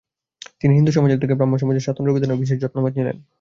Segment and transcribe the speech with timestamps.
[0.61, 3.15] তিনি হিন্দুসমাজের থেকে ব্রাহ্মসমাজের স্বাতন্ত্রবিধানেও বিশেষ যত্নবান ছিলেন।